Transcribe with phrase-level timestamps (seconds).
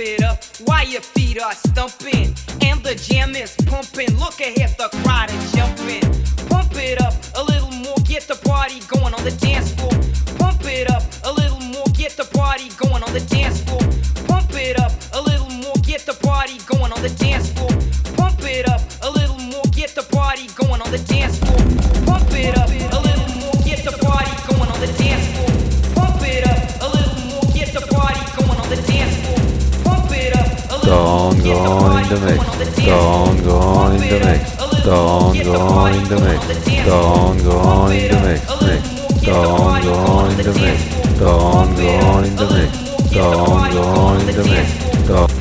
[0.00, 4.16] it up while your feet are stumping and the jam is pumping.
[4.18, 6.02] Look ahead, the crowd is jumping.
[6.48, 9.90] Pump it up a little more, get the party going on the dance floor.
[10.38, 13.80] Pump it up a little more, get the party going on the dance floor.
[14.26, 17.70] Pump it up a little more, get the party going on the dance floor.
[18.16, 21.27] Pump it up a little more, get the party going on the dance.
[31.48, 32.86] Gone in the mix.
[32.86, 34.56] Gone, gone go in the mix.
[34.84, 36.84] Gone, gone go in the mix.
[36.84, 38.46] Gone, gone go in the mix.
[39.24, 41.18] Gone, gone go in the mix.
[41.18, 42.88] Gone, gone go in the mix.
[43.10, 43.72] Don't
[44.20, 45.08] in the mix.
[45.08, 45.37] Don't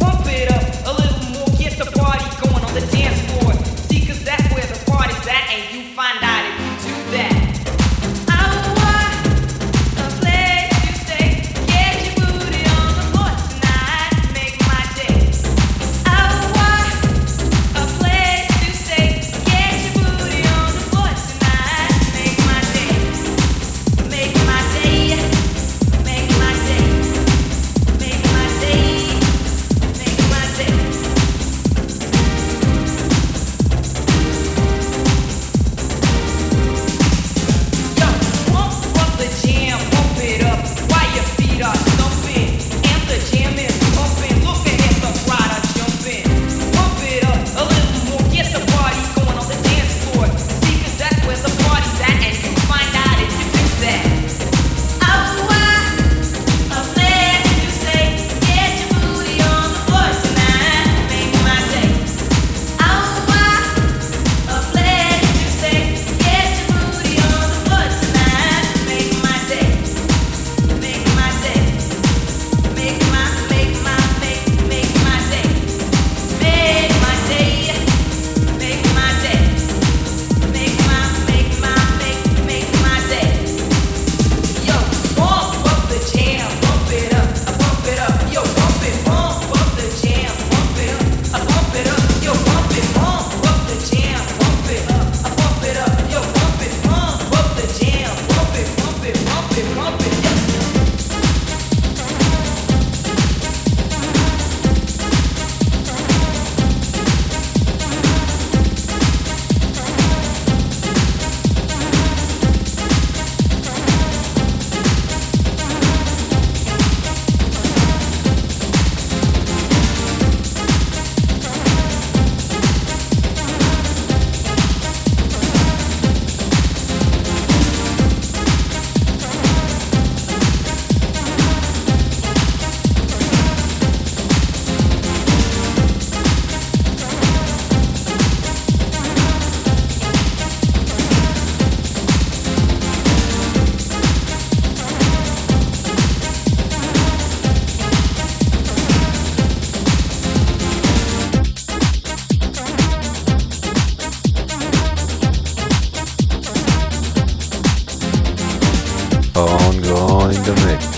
[159.45, 160.96] on, go on the mix.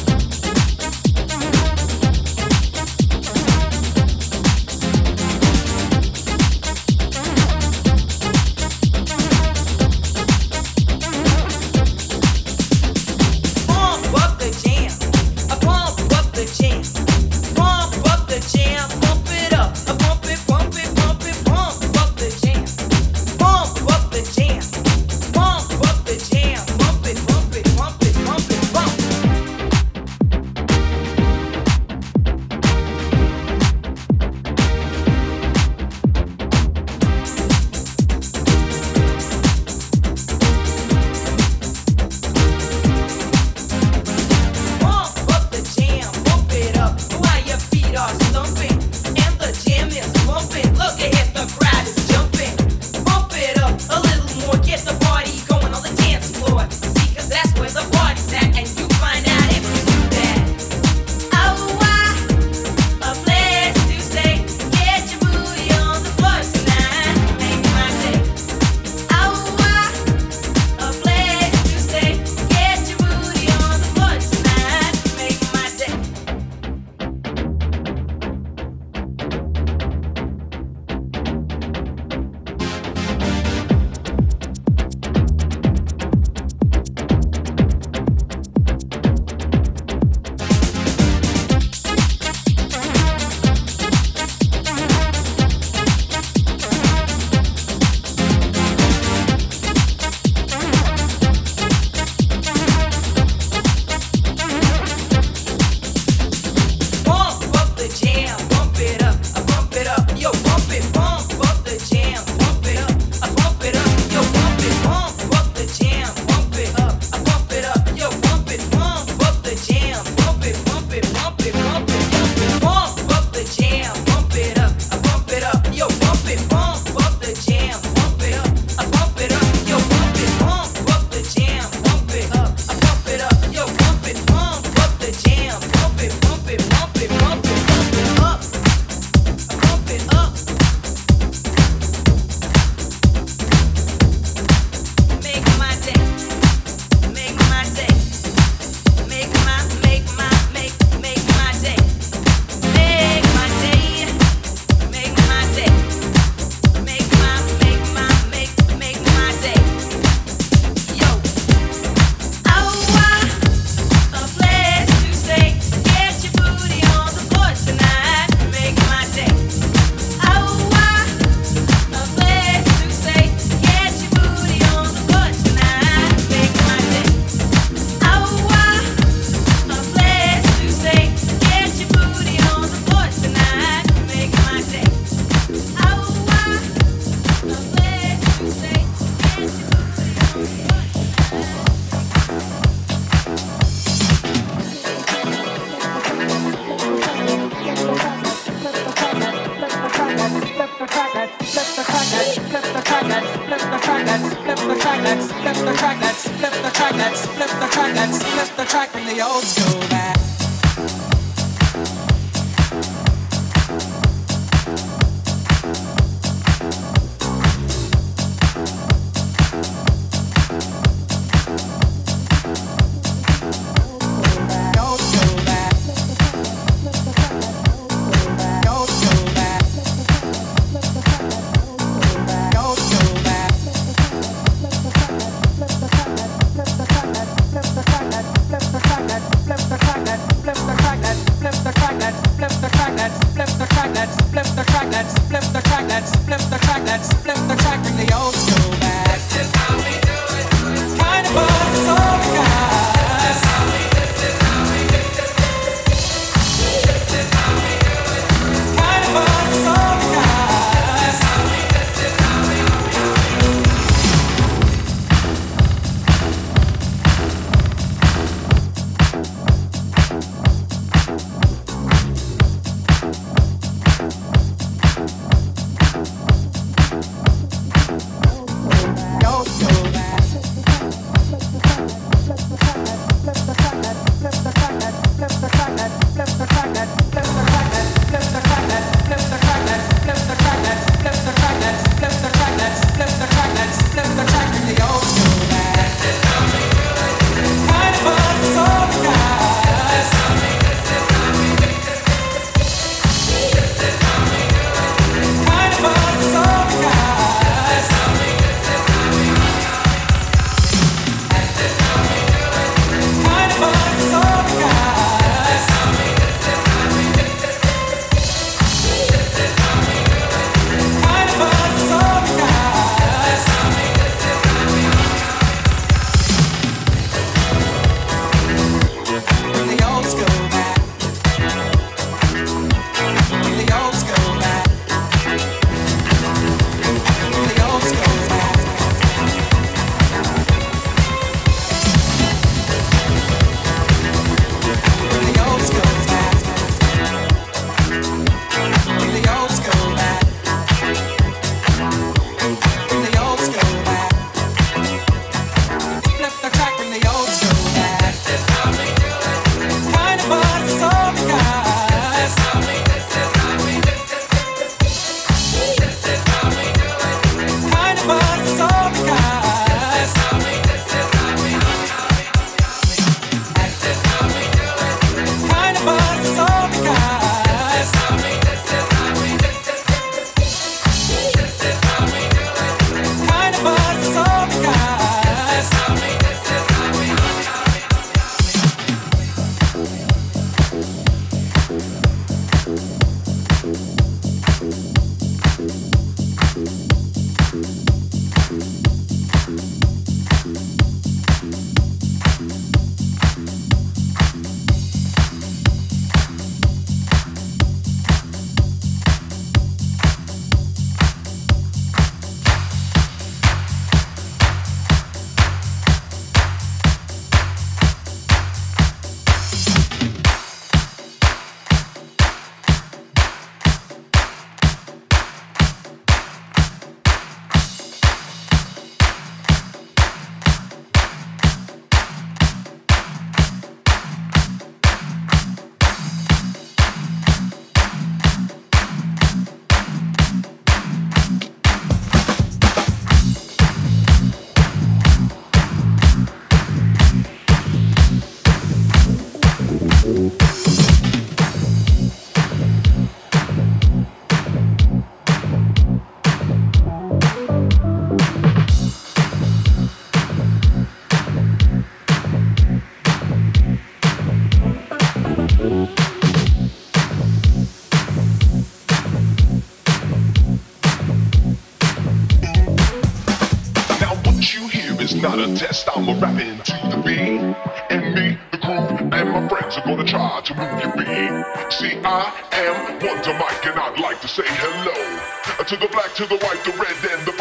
[486.09, 487.38] Black, to the white, the red, and the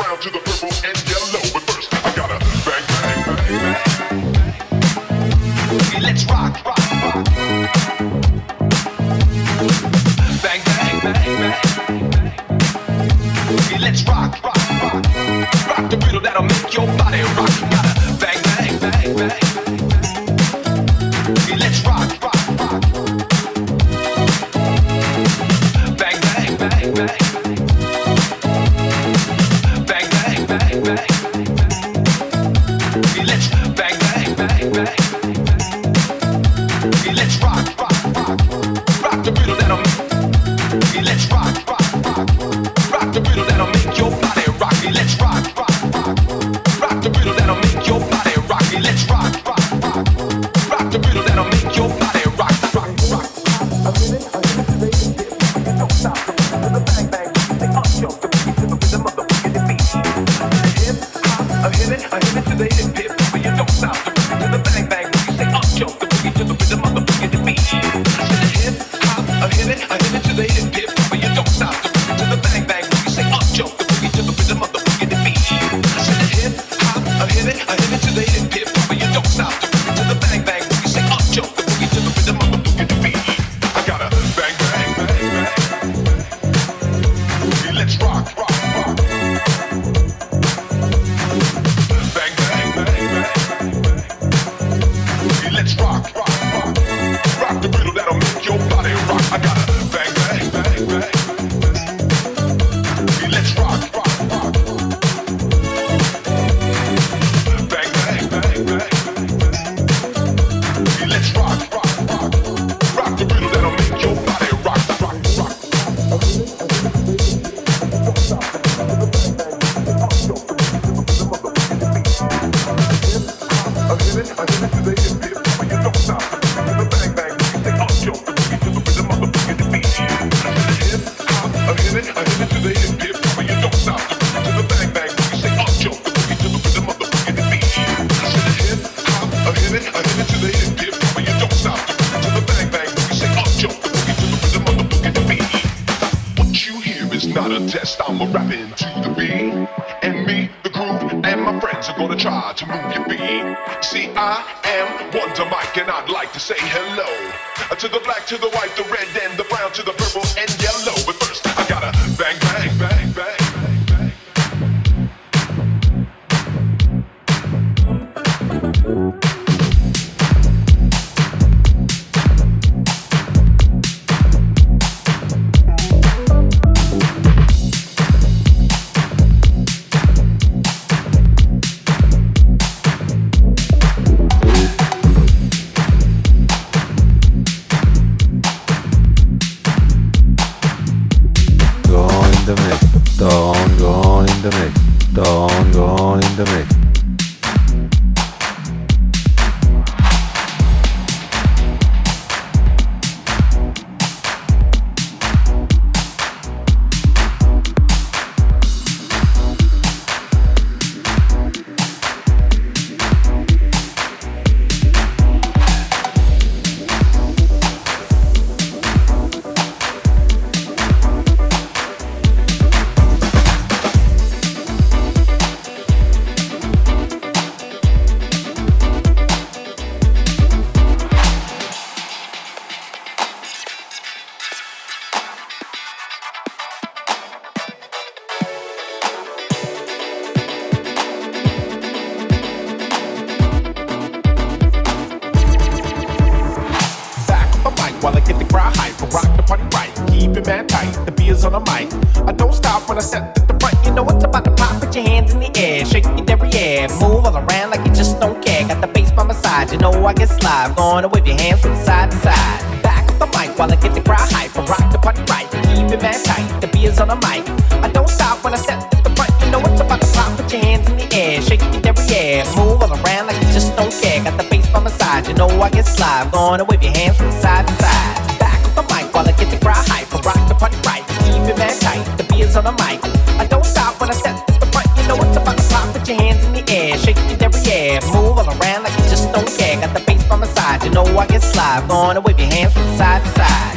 [275.29, 276.33] you know I get live.
[276.33, 278.41] Gonna wave your hands from side to side.
[278.41, 280.09] Back with the mic while I get the crowd hype.
[280.15, 282.05] I rock the party right, keep it man tight.
[282.17, 282.99] The beer's on the mic.
[283.39, 284.89] I don't stop when I step to the front.
[284.97, 285.93] You know it's about to pop.
[285.93, 289.31] Put your hands in the air, shake your derriere, move all around like you just
[289.33, 289.81] don't care.
[289.81, 291.89] Got the bass by my side, you know I get live.
[291.89, 293.68] Gonna wave your hands from side to side.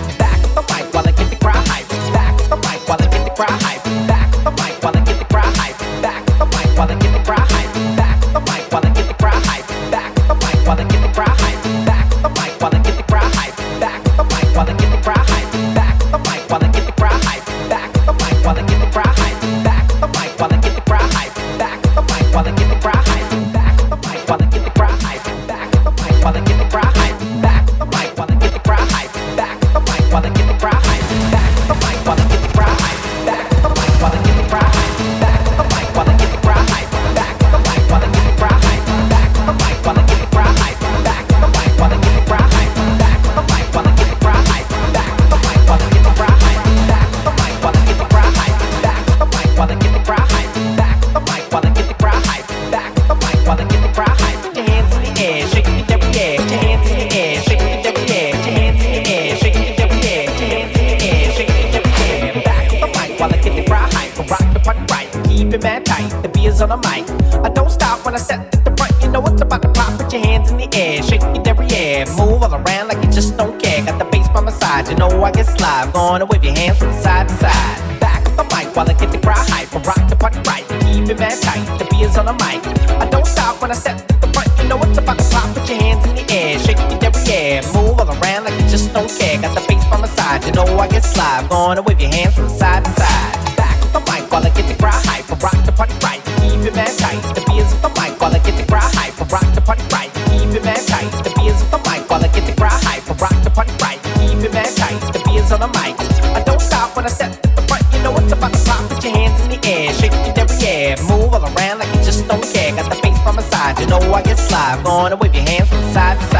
[91.21, 91.49] live.
[91.49, 93.57] Gonna wave your hands from side to side.
[93.57, 95.25] Back with the mic while I get the crowd hype.
[95.29, 97.21] For rock the party right, keep it man tight.
[97.37, 99.13] The beers with the mic while I get the crowd hype.
[99.19, 101.11] For rock the party right, keep it man tight.
[101.25, 103.03] The beers with the mic while I get the crowd hype.
[103.07, 104.99] For rock the party right, keep it man tight.
[105.13, 105.93] The beers on the mic.
[106.37, 107.85] I don't stop when I step to the front.
[107.93, 108.81] You know what's about to pop.
[108.89, 112.27] Put your hands in the air, shake your derriere, move all around like you just
[112.27, 112.73] don't care.
[112.75, 114.83] Got the face from my side, you know I get live.
[114.83, 116.30] Gonna wave your hands from side to side.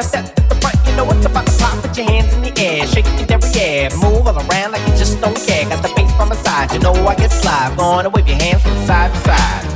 [0.00, 1.82] Step to the front, you know it's about to pop.
[1.82, 5.20] Put your hands in the air, shake your derriere, move all around like you just
[5.20, 5.68] don't care.
[5.68, 7.76] Got the bass from my side, you know I get live.
[7.76, 9.67] Gonna wave your hands from side to side.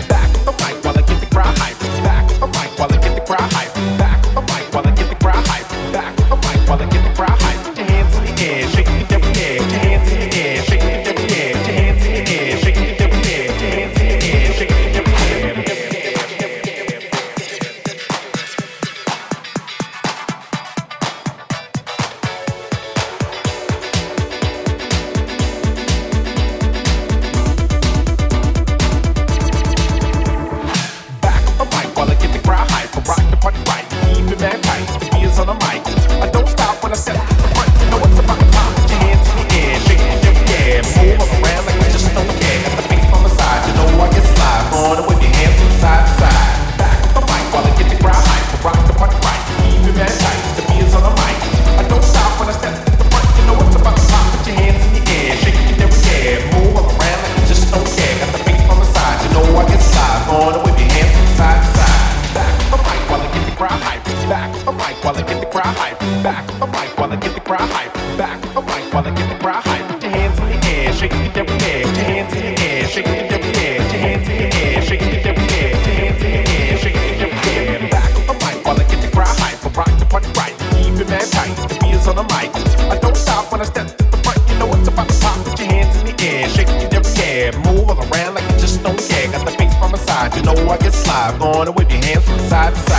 [68.93, 69.89] while I get the crowd hype.
[69.89, 71.83] Put your hands in the air, shake it every day.
[71.83, 73.77] Put your hands in the air, shake it every day.
[73.81, 75.71] Put your hands in the air, shake it every day.
[75.73, 77.91] Put your hands in the air, shake it every air.
[77.91, 79.65] Back of the mic while I get the crowd hype.
[79.65, 81.57] I rock the party right, keep it man tight.
[81.57, 82.53] The beat is on the mic.
[82.93, 84.39] I don't stop when I step to the front.
[84.49, 85.41] You know it's about to pop.
[85.45, 87.51] Put your hands in the air, shake it every day.
[87.65, 89.33] Move all around like you just don't care.
[89.33, 91.41] Got the face from my side, you know I get slide.
[91.41, 92.92] Going with your hands from side to side.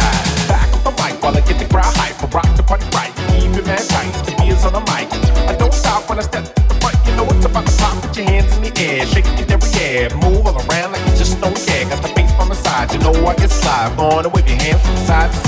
[13.74, 15.43] Going to with your hands from side to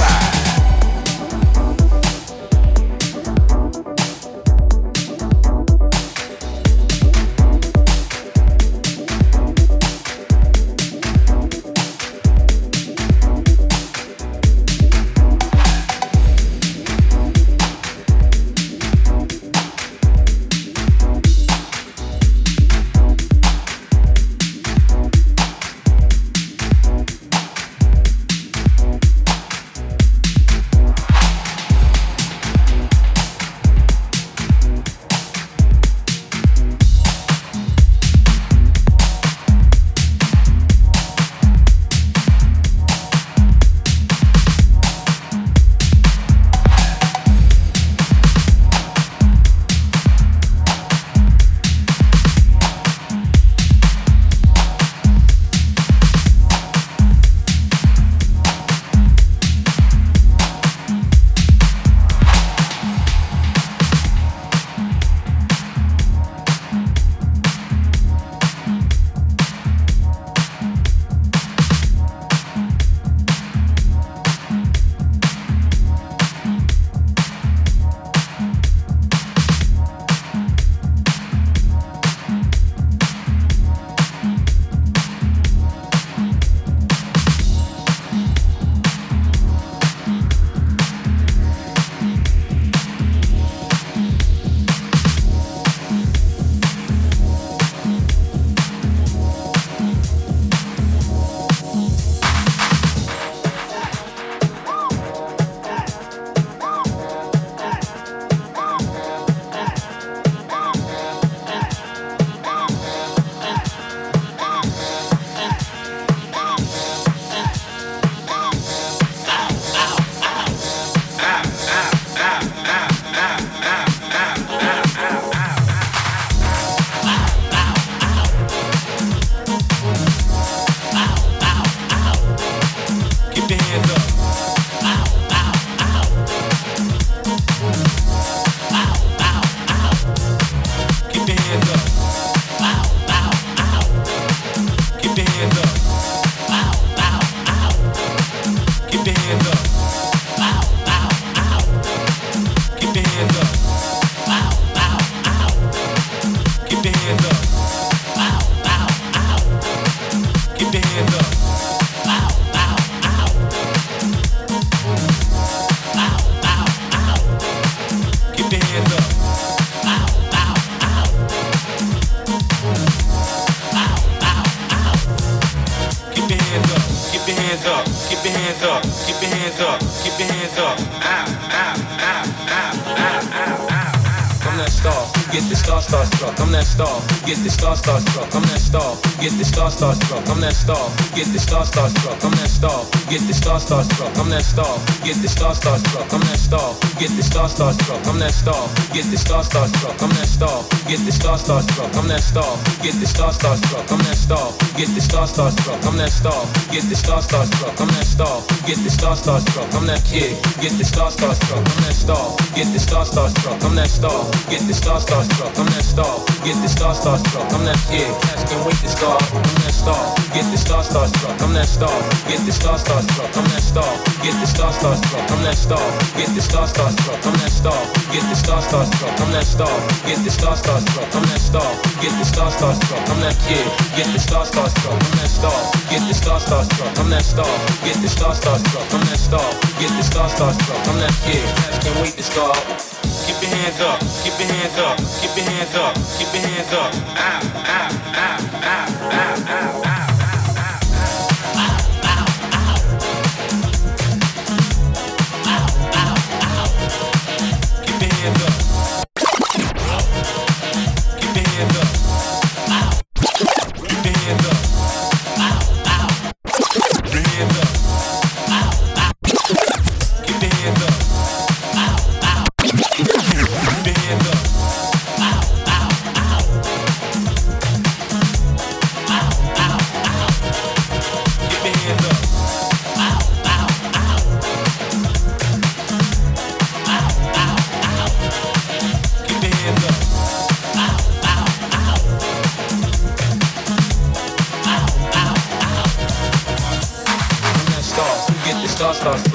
[179.80, 180.78] Keep your hands up.
[180.80, 184.50] Ow, ow, ow, ow, ow, ow, ow.
[184.50, 186.40] I'm that star get the star star struck.
[186.40, 188.34] I'm that star get the star star struck.
[188.36, 190.28] I'm that star get the star star struck.
[190.30, 192.24] I'm that star get the star star struck.
[192.24, 194.16] I'm that star get the star star struck.
[194.20, 196.12] I'm that star get the star star struck.
[196.12, 198.06] I'm that star get the star star struck.
[198.08, 200.02] I'm that star get the star star struck.
[200.02, 201.96] I'm that star get the star star struck.
[201.96, 203.92] I'm that star get the star star struck.
[203.92, 205.86] I'm that star get the star star struck.
[205.86, 207.82] I'm that star get the star star struck.
[207.82, 209.74] I'm that star get the star star struck.
[209.74, 211.66] I'm that kid get the star star struck.
[211.66, 213.64] I'm that star get the star star struck.
[213.64, 215.54] I'm that star get the star star struck.
[215.58, 217.48] I'm that star get the star star struck.
[217.54, 219.16] I'm that kid cats can wait to star.
[219.16, 220.02] I'm that star
[220.34, 221.42] get the star star struck.
[221.42, 221.96] I'm that star
[222.28, 223.32] get the star star struck.
[223.38, 223.92] I'm that star
[224.24, 225.30] get the star star struck.
[225.32, 225.84] I'm that star
[226.18, 227.22] get the star star struck.
[227.24, 227.80] I'm that star
[228.12, 229.16] get the star star struck.
[229.22, 231.10] I'm that star get the star star struck.
[231.16, 233.04] I'm that star get the star star struck.
[233.10, 234.96] I'm that kid get the star star struck.
[234.96, 235.60] I'm that star
[235.92, 237.00] get the star star struck.
[237.00, 237.54] I'm that star
[237.86, 238.94] get the star star struck.
[238.94, 239.48] I'm that star
[239.80, 240.82] get the star star struck.
[240.90, 242.95] I'm that kid cats can't wait to start.
[243.24, 246.74] Keep your hands up, keep your hands up, keep your hands up, keep your hands
[246.74, 246.92] up.
[247.16, 250.05] Ow, ow, ow, ow, ow, ow, ow.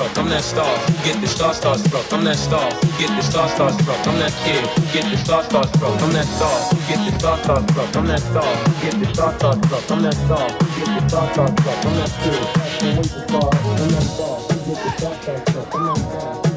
[0.08, 0.24] Star.
[0.24, 0.78] I'm that star.
[0.78, 2.12] Who get the star starstruck?
[2.12, 2.70] I'm that star.
[2.70, 4.06] Who get the star starstruck?
[4.06, 4.64] I'm that kid.
[4.64, 6.02] Who get the star starstruck?
[6.02, 6.56] I'm that star.
[6.70, 7.96] Who get the star starstruck?
[7.96, 8.44] I'm that star.
[8.44, 9.90] Who get the star starstruck?
[9.90, 10.48] I'm that star.
[10.48, 11.84] Who get the star starstruck?
[11.86, 12.42] I'm that kid.
[12.80, 13.50] Can't wait to star.
[13.52, 14.36] I'm that star.
[14.40, 15.74] Who get the star starstruck?
[15.74, 16.20] I'm that star.
[16.20, 16.49] Who get the star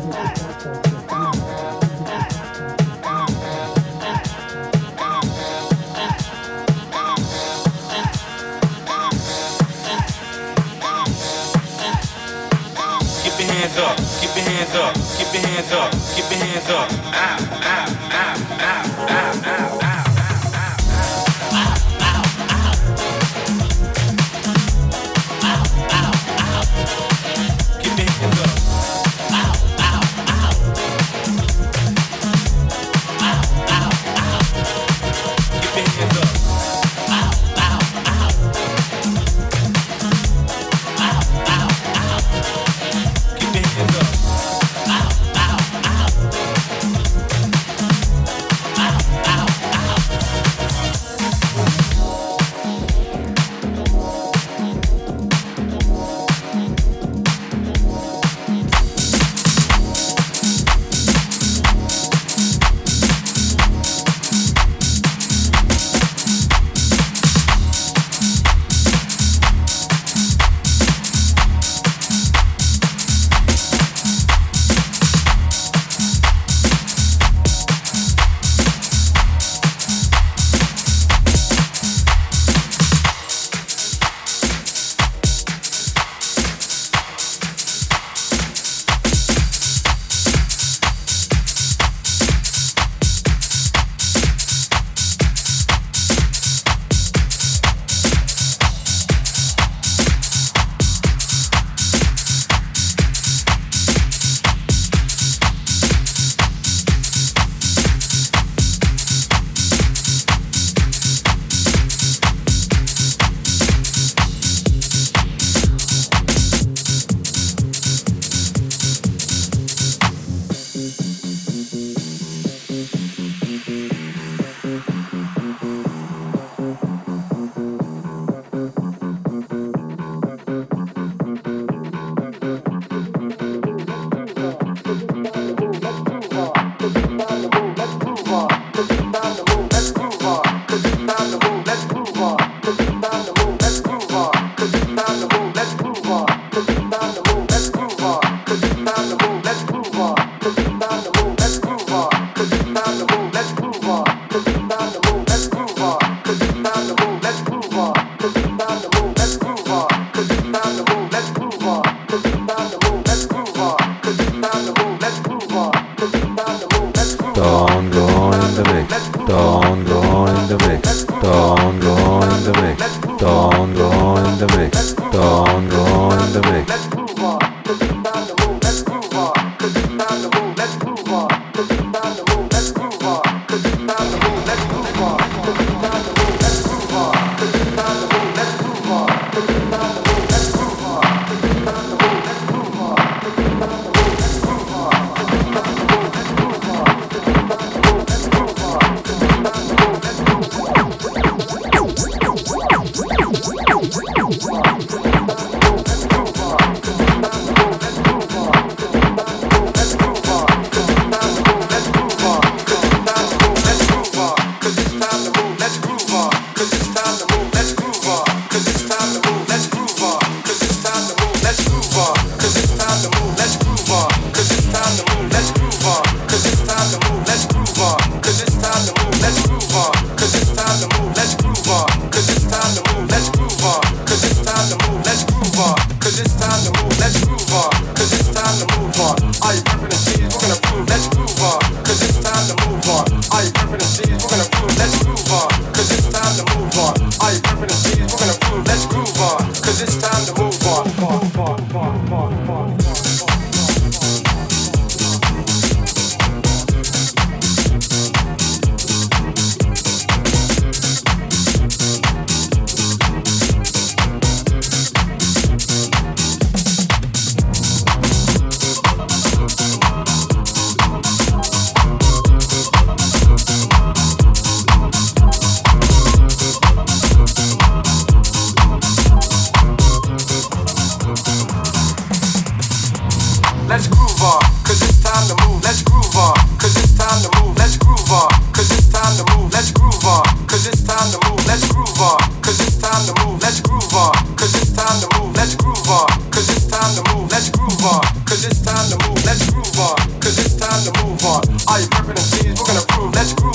[13.73, 16.91] hands up, keep your hands up, keep your hands up, keep your hands up.
[17.13, 19.92] Ow, ow, ow, ow, ow, ow, ow.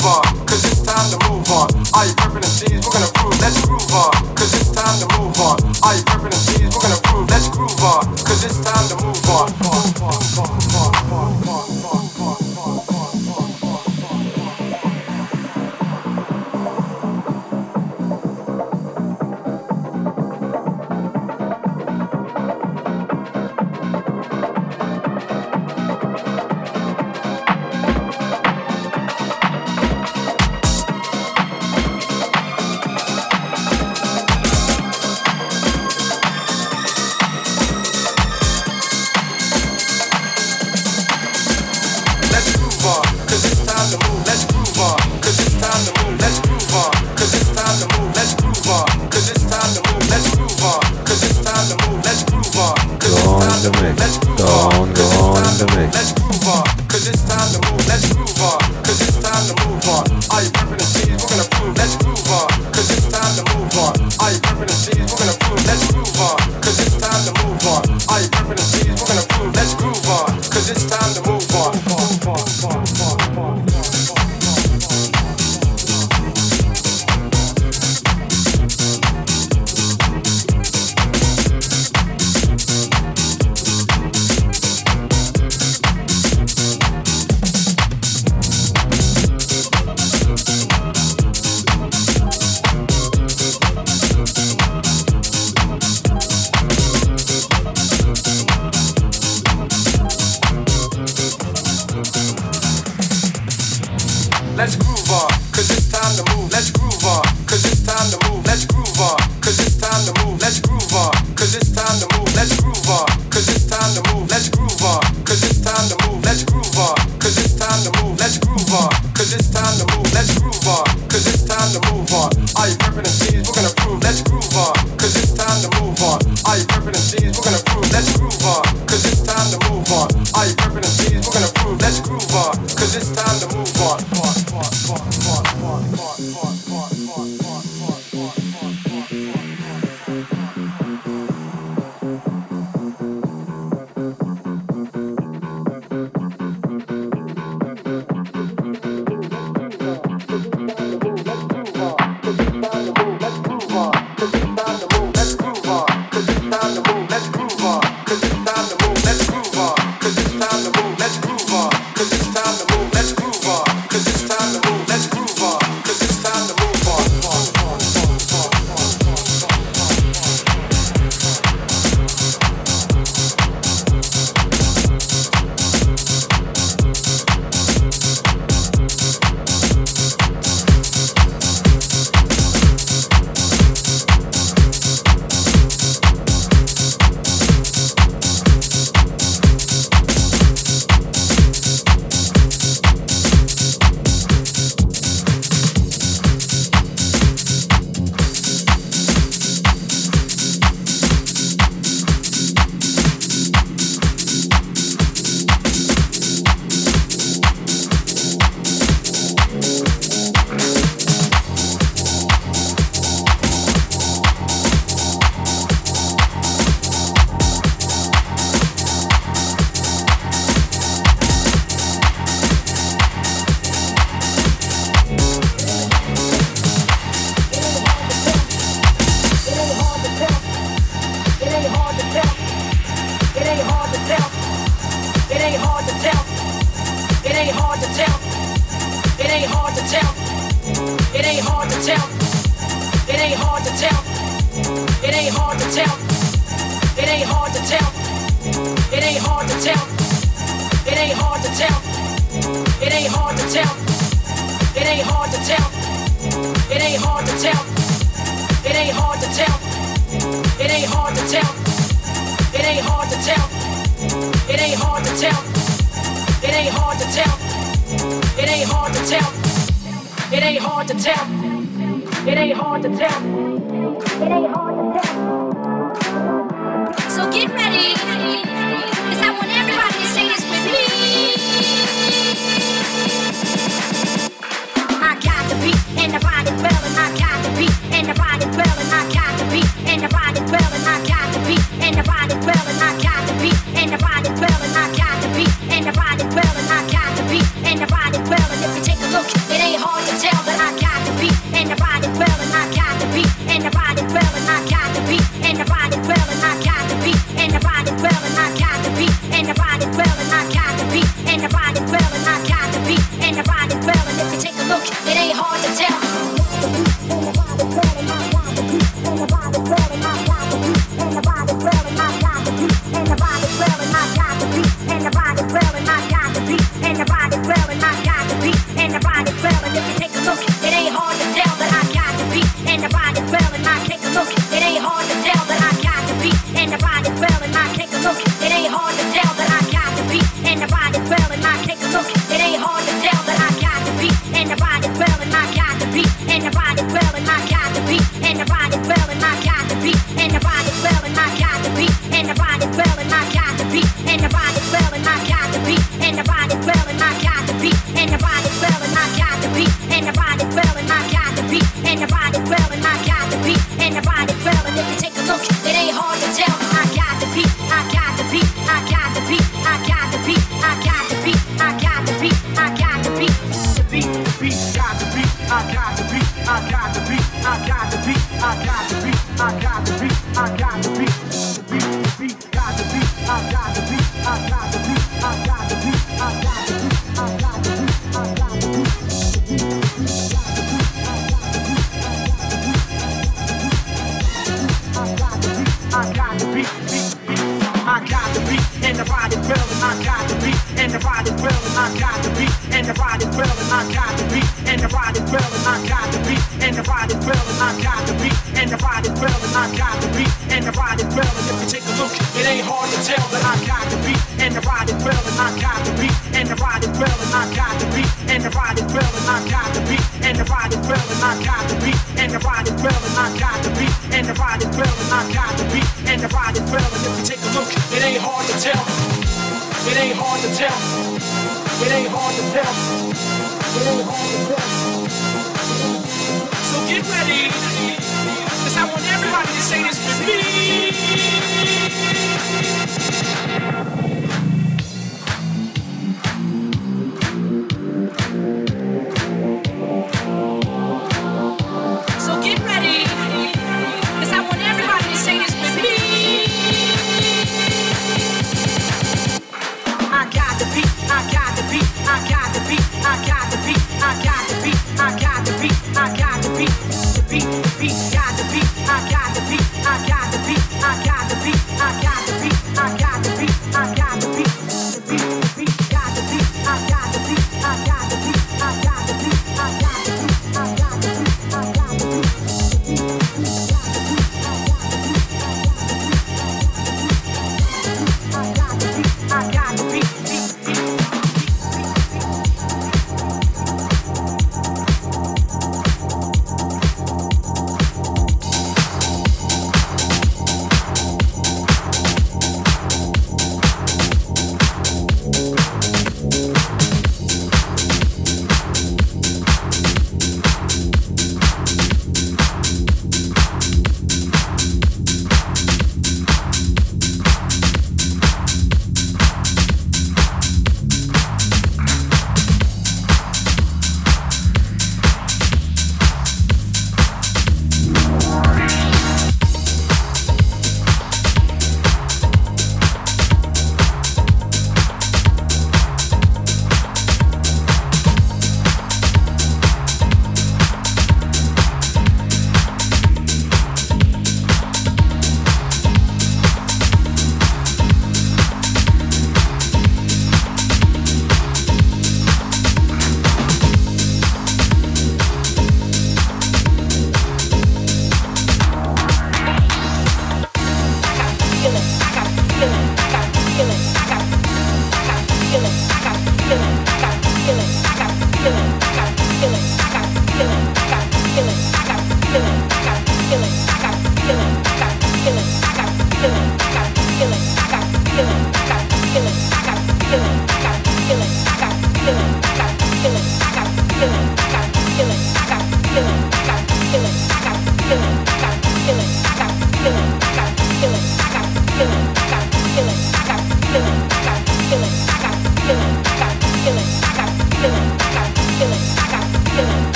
[0.00, 0.39] Prove,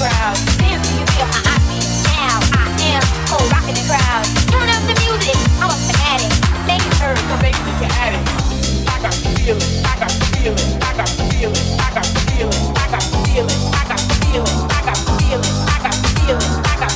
[0.00, 0.06] I
[9.02, 13.20] got the feeling, I got the feeling, I got the feeling, I got the
[14.22, 16.87] feeling, I got the feeling, I got the feeling.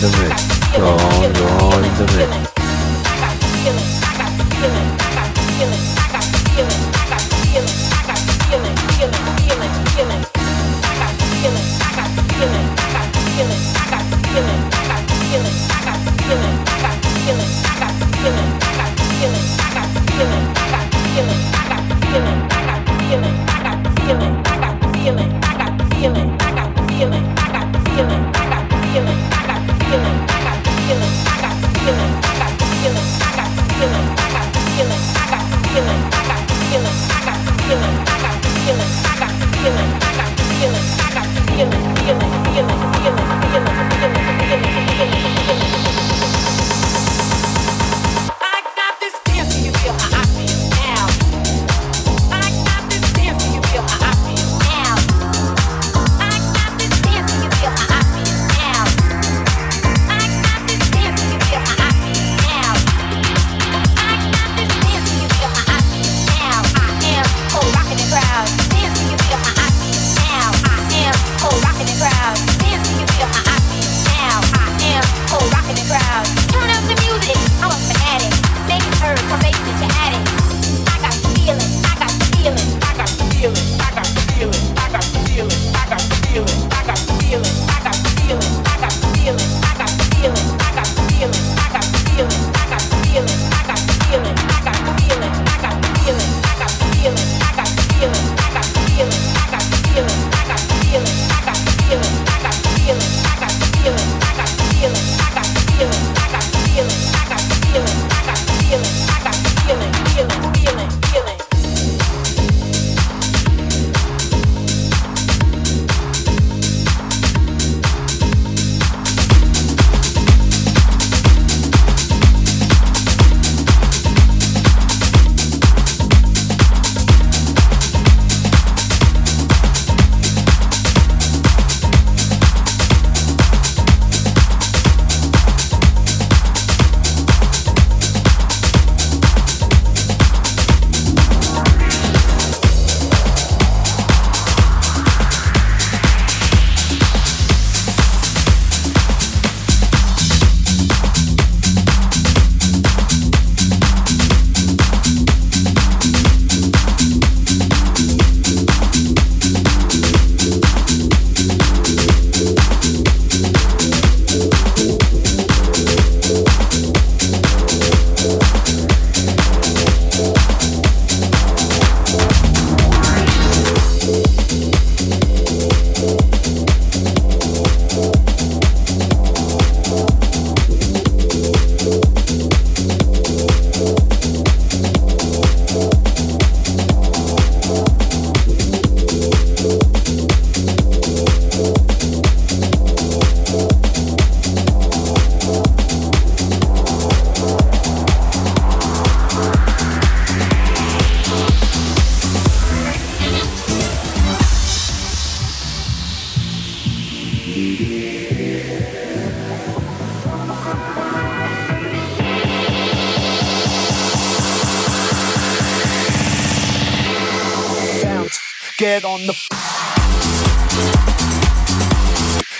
[0.00, 0.46] the mix.
[0.78, 2.59] Go on, go on the.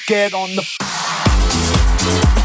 [0.06, 2.39] Get on the.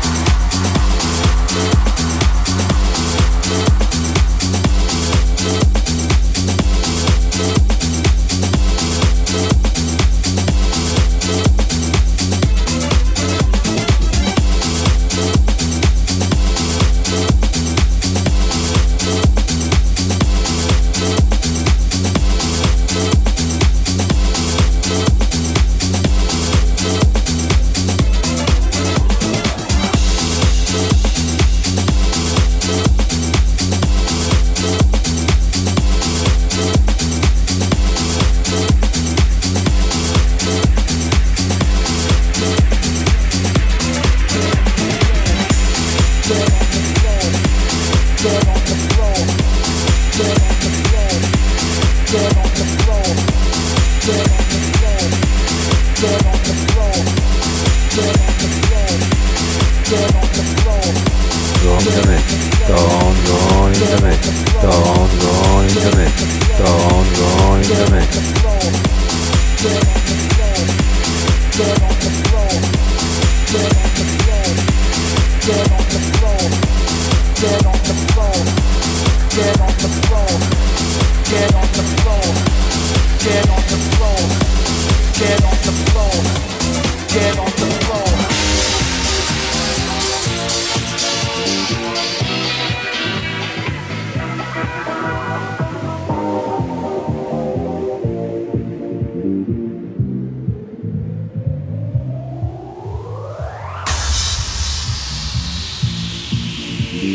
[107.05, 107.13] Get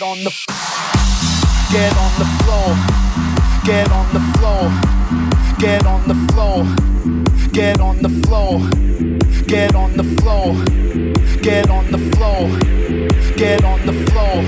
[0.00, 0.32] on the
[1.70, 2.74] get on the floor.
[3.66, 4.72] Get on the floor.
[5.58, 6.64] Get on the floor.
[7.52, 8.56] Get on the floor.
[9.46, 10.54] Get on the floor.
[11.42, 12.56] Get on the floor.
[13.36, 14.42] Get on the floor.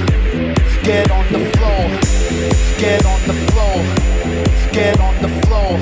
[0.82, 1.90] Get on the floor.
[2.78, 3.97] Get on the floor.
[4.72, 5.78] Get on the floor.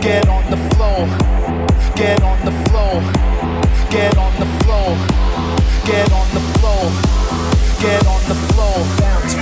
[0.00, 1.06] Get on the floor.
[1.96, 3.02] Get on the floor.
[3.90, 4.96] Get on the floor.
[5.86, 6.84] Get on the floor.
[7.80, 8.78] Get on the floor.
[9.00, 9.34] Bounce.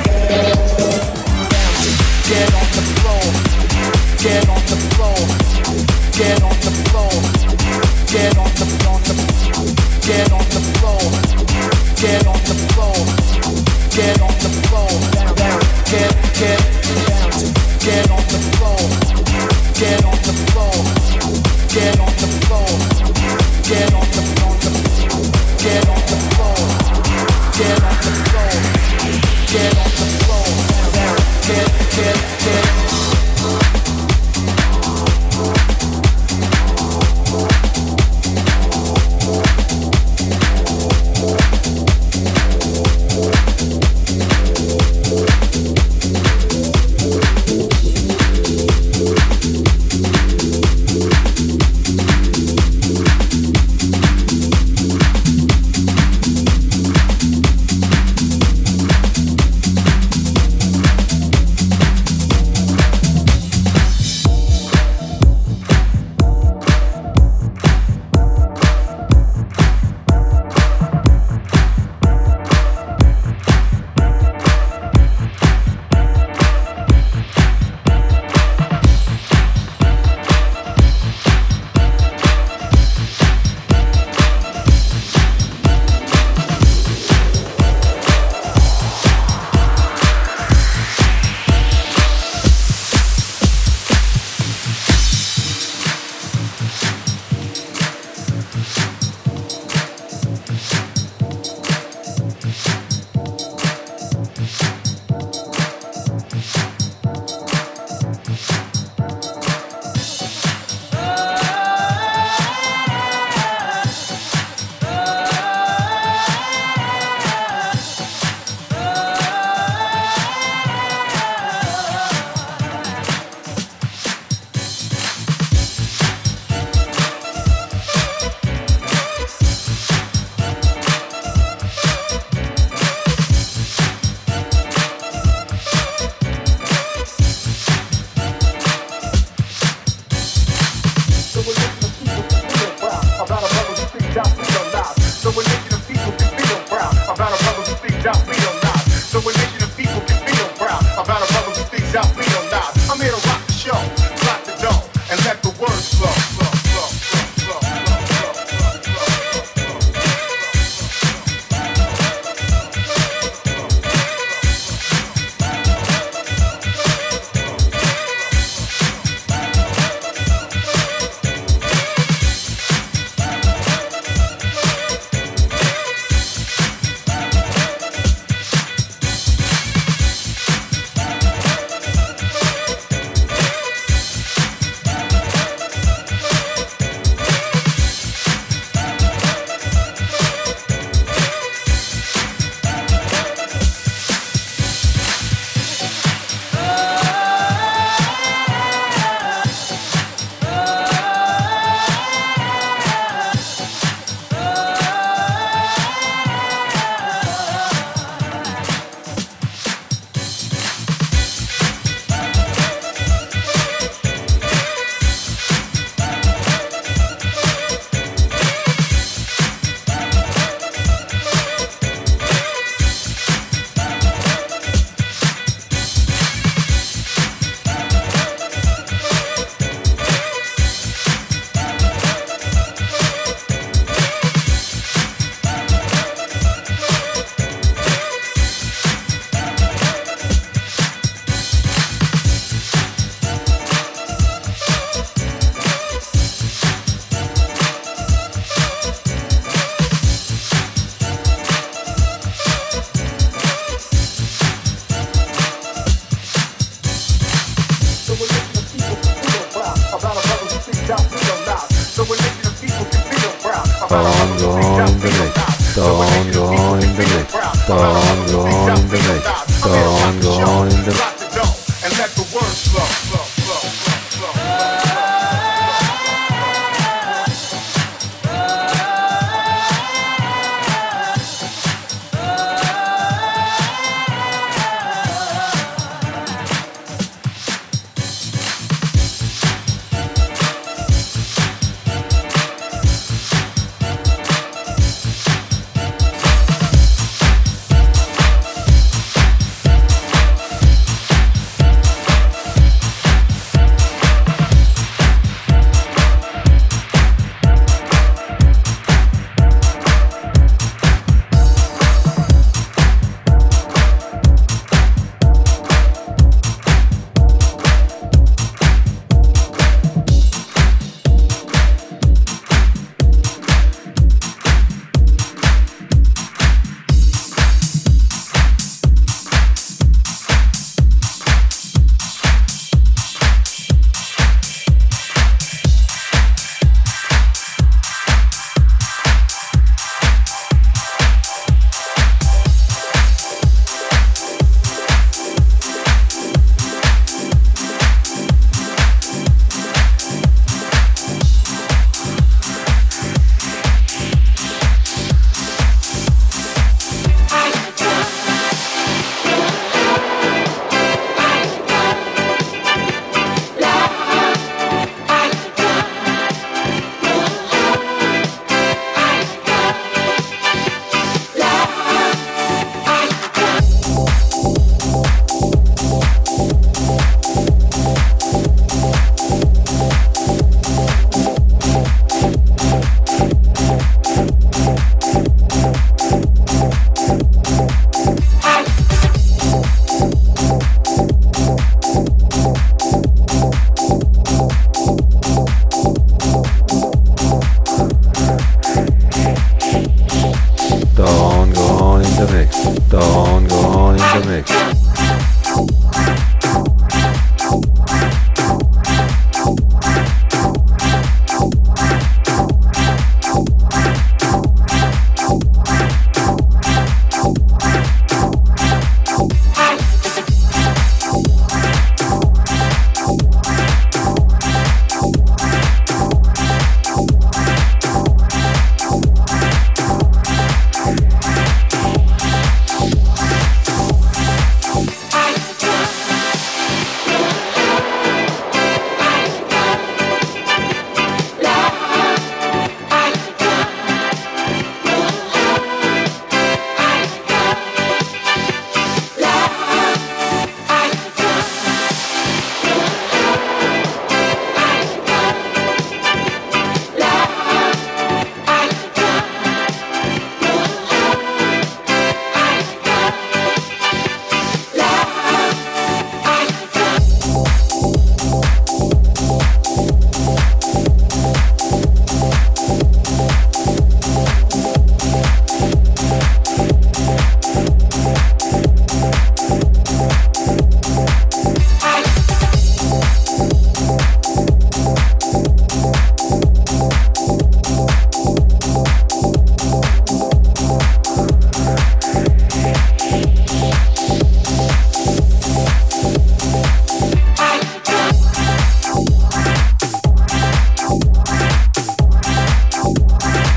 [2.30, 3.24] Get on the floor.
[4.22, 5.20] Get on the floor.
[6.18, 7.12] Get on the floor.
[8.10, 9.14] Get on the on the
[10.06, 11.00] Get on the floor.
[11.96, 12.49] Get